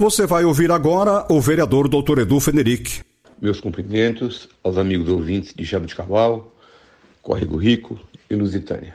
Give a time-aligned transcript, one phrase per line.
[0.00, 2.20] Você vai ouvir agora o vereador Dr.
[2.20, 3.02] Edu Fenerick.
[3.42, 6.54] Meus cumprimentos aos amigos ouvintes de Jabuticabal,
[7.20, 7.98] Córrego Rico
[8.30, 8.94] e Lusitânia.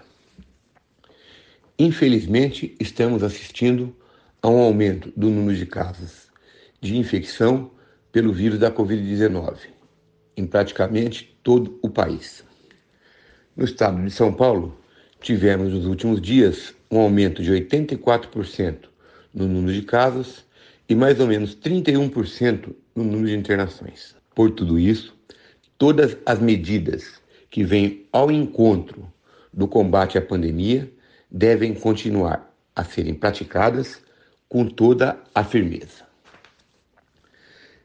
[1.78, 3.94] Infelizmente, estamos assistindo
[4.42, 6.30] a um aumento do número de casos
[6.80, 7.70] de infecção
[8.10, 9.58] pelo vírus da Covid-19
[10.38, 12.46] em praticamente todo o país.
[13.58, 14.74] No estado de São Paulo,
[15.20, 18.86] tivemos nos últimos dias um aumento de 84%
[19.34, 20.46] no número de casos
[20.88, 24.16] e mais ou menos 31% no número de internações.
[24.36, 25.16] Por tudo isso,
[25.78, 29.12] todas as medidas que vêm ao encontro
[29.52, 30.92] do combate à pandemia
[31.30, 34.02] devem continuar a serem praticadas
[34.50, 36.04] com toda a firmeza.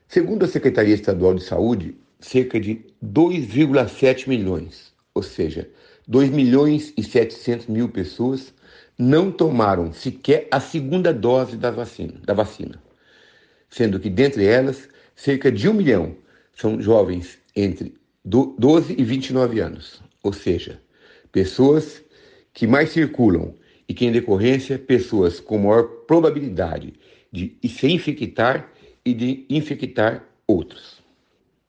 [0.06, 5.68] Segundo a Secretaria Estadual de Saúde, cerca de 2,7 milhões, ou seja,
[6.06, 8.54] 2 milhões e 700 mil pessoas
[8.98, 12.14] não tomaram sequer a segunda dose da vacina.
[12.24, 12.87] Da vacina
[13.68, 16.16] sendo que dentre elas, cerca de um milhão
[16.54, 17.94] são jovens entre
[18.24, 20.80] 12 e 29 anos, ou seja,
[21.32, 22.02] pessoas
[22.52, 23.54] que mais circulam
[23.88, 26.94] e que, em decorrência, pessoas com maior probabilidade
[27.32, 28.72] de se infectar
[29.04, 31.02] e de infectar outros.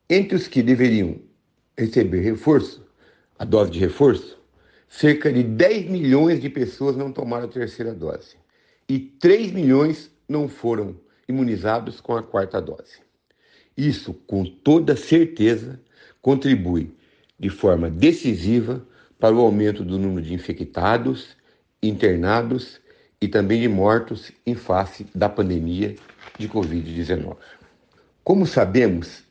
[0.08, 1.20] Entre os que deveriam
[1.78, 2.84] receber reforço,
[3.38, 4.38] a dose de reforço,
[4.88, 8.36] cerca de 10 milhões de pessoas não tomaram a terceira dose
[8.88, 10.96] e 3 milhões não foram
[11.30, 13.00] imunizados com a quarta dose.
[13.76, 15.80] Isso, com toda certeza,
[16.20, 16.94] contribui
[17.38, 18.86] de forma decisiva
[19.18, 21.36] para o aumento do número de infectados,
[21.82, 22.80] internados
[23.20, 25.96] e também de mortos em face da pandemia
[26.38, 27.36] de Covid-19.
[28.22, 29.24] Como sabemos,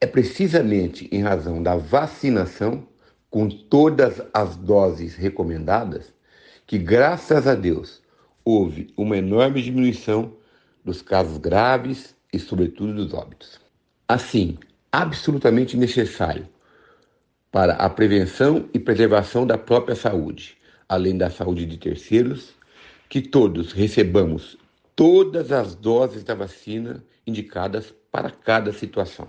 [0.00, 2.86] é precisamente em razão da vacinação,
[3.30, 6.12] com todas as doses recomendadas,
[6.66, 8.02] que, graças a Deus,
[8.44, 10.32] houve uma enorme diminuição
[10.86, 13.60] dos casos graves e, sobretudo, dos óbitos.
[14.06, 14.56] Assim,
[14.92, 16.48] absolutamente necessário
[17.50, 20.56] para a prevenção e preservação da própria saúde,
[20.88, 22.54] além da saúde de terceiros,
[23.08, 24.56] que todos recebamos
[24.94, 29.26] todas as doses da vacina indicadas para cada situação.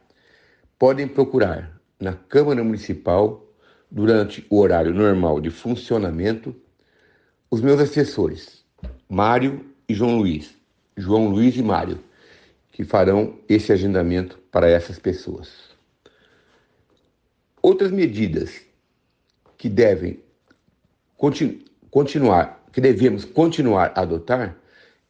[0.79, 3.47] podem procurar na Câmara Municipal
[3.91, 6.56] durante o horário normal de funcionamento
[7.56, 8.62] os meus assessores,
[9.09, 10.55] Mário e João Luiz,
[10.94, 11.99] João Luiz e Mário,
[12.71, 15.71] que farão esse agendamento para essas pessoas.
[17.62, 18.61] Outras medidas
[19.56, 20.21] que devem
[21.17, 24.55] continu continuar, que devemos continuar a adotar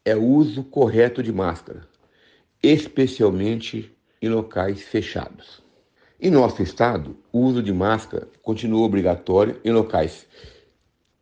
[0.05, 1.89] é o uso correto de máscara,
[2.63, 3.93] especialmente
[4.23, 5.61] em locais fechados.
[6.21, 10.29] Em nosso estado, o uso de máscara continua obrigatório em locais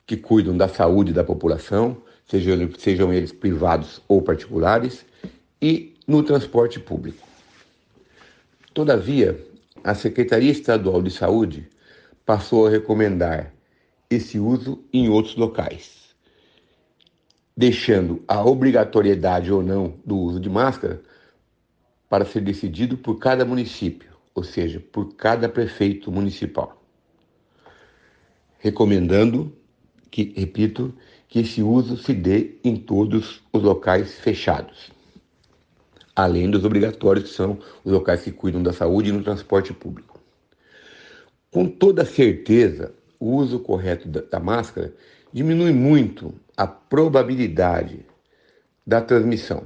[0.07, 5.05] que cuidam da saúde da população, sejam, sejam eles privados ou particulares,
[5.61, 7.27] e no transporte público.
[8.75, 9.43] Todavia,
[9.83, 11.69] a Secretaria Estadual de Saúde
[12.27, 13.53] passou a recomendar
[14.11, 16.15] esse uso em outros locais,
[17.57, 21.01] deixando a obrigatoriedade ou não do uso de máscara
[22.09, 26.83] para ser decidido por cada município, ou seja, por cada prefeito municipal,
[28.59, 29.57] recomendando
[30.15, 30.95] que, repito,
[31.27, 34.93] que esse uso se dê em todos os locais fechados,
[36.15, 40.21] além dos obrigatórios, que são os locais que cuidam da saúde e no transporte público.
[41.51, 44.95] Com toda certeza, o uso correto da, da máscara
[45.33, 48.07] diminui muito a probabilidade
[48.87, 49.65] da transmissão,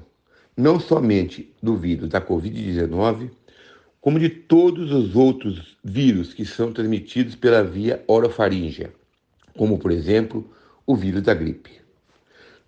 [0.56, 3.30] não somente do vírus da Covid-19,
[4.00, 8.96] como de todos os outros vírus que são transmitidos pela via orofaríngea,
[9.58, 10.48] como por exemplo
[10.86, 11.72] o vírus da gripe.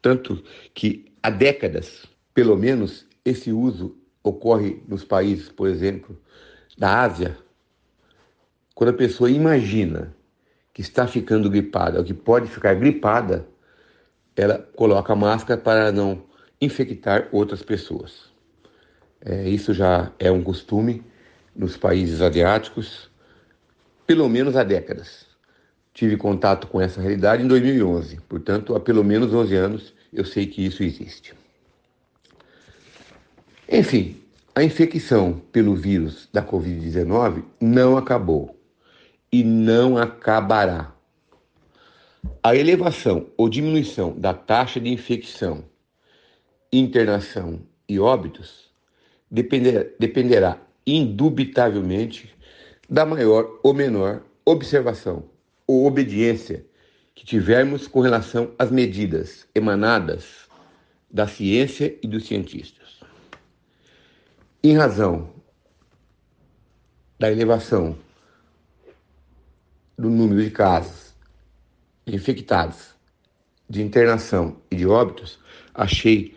[0.02, 0.42] Tanto
[0.74, 2.04] que há décadas,
[2.34, 6.18] pelo menos, esse uso ocorre nos países, por exemplo,
[6.76, 7.38] da Ásia.
[8.74, 10.14] Quando a pessoa imagina
[10.74, 13.46] que está ficando gripada, ou que pode ficar gripada,
[14.34, 16.24] ela coloca a máscara para não
[16.60, 18.30] infectar outras pessoas.
[19.20, 21.04] É, isso já é um costume
[21.54, 23.10] nos países asiáticos,
[24.06, 25.29] pelo menos há décadas.
[25.92, 30.46] Tive contato com essa realidade em 2011, portanto, há pelo menos 11 anos eu sei
[30.46, 31.34] que isso existe.
[33.68, 34.16] Enfim,
[34.54, 38.58] a infecção pelo vírus da Covid-19 não acabou
[39.32, 40.92] e não acabará.
[42.42, 45.64] A elevação ou diminuição da taxa de infecção,
[46.72, 48.70] internação e óbitos
[49.30, 52.34] dependerá, indubitavelmente
[52.88, 55.29] da maior ou menor observação
[55.70, 56.66] ou obediência
[57.14, 60.48] que tivermos com relação às medidas emanadas
[61.08, 62.98] da ciência e dos cientistas.
[64.64, 65.32] Em razão
[67.20, 67.96] da elevação
[69.96, 71.14] do número de casos
[72.04, 72.96] de infectados,
[73.68, 75.38] de internação e de óbitos,
[75.72, 76.36] achei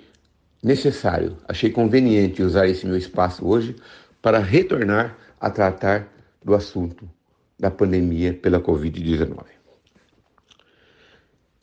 [0.62, 3.76] necessário, achei conveniente usar esse meu espaço hoje
[4.22, 6.08] para retornar a tratar
[6.44, 7.10] do assunto
[7.64, 9.38] da pandemia pela Covid-19.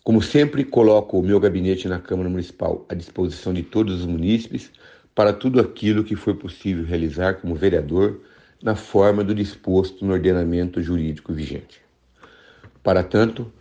[0.03, 4.73] Como sempre, coloco o meu gabinete na Câmara Municipal à disposição de todos os munícipes
[5.15, 8.19] para tudo aquilo que for possível realizar como vereador
[8.63, 11.83] na forma do disposto no ordenamento jurídico vigente.
[12.83, 13.53] Para tanto,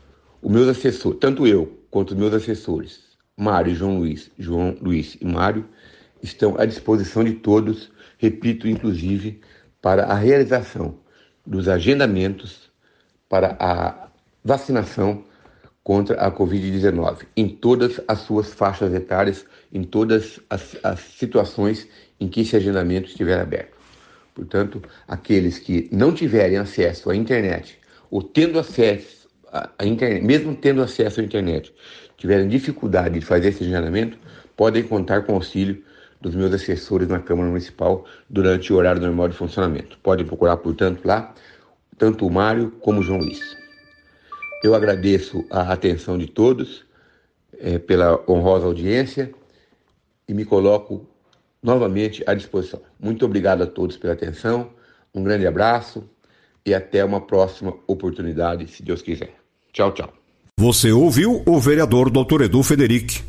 [0.42, 3.02] os meus assessores, tanto eu quanto os meus assessores,
[3.36, 5.66] Mário João Luiz, João Luiz e Mário,
[6.24, 9.42] estão à disposição de todos, repito, inclusive,
[9.82, 10.98] para a realização
[11.46, 12.70] dos agendamentos
[13.28, 14.10] para a
[14.44, 15.24] vacinação
[15.84, 21.88] contra a Covid-19 em todas as suas faixas etárias, em todas as, as situações
[22.20, 23.78] em que esse agendamento estiver aberto.
[24.36, 30.82] Portanto, aqueles que não tiverem acesso à internet ou tendo acesso à internet, mesmo tendo
[30.82, 31.74] acesso à internet,
[32.18, 34.18] tiverem dificuldade de fazer esse agendamento,
[34.56, 35.84] podem contar com o auxílio
[36.22, 39.98] dos meus assessores na Câmara Municipal durante o horário normal de funcionamento.
[40.04, 41.34] Podem procurar, portanto, lá
[41.98, 43.58] tanto o Mário como o João Luiz.
[44.64, 46.86] Eu agradeço a atenção de todos
[47.60, 49.32] é, pela honrosa audiência
[50.28, 51.06] e me coloco
[51.62, 52.82] novamente à disposição.
[53.00, 54.72] Muito obrigado a todos pela atenção,
[55.14, 56.10] um grande abraço
[56.66, 59.34] e até uma próxima oportunidade, se Deus quiser.
[59.74, 60.14] Tchau, tchau.
[60.58, 62.44] Você ouviu o vereador Dr.
[62.44, 63.29] Edu Federic.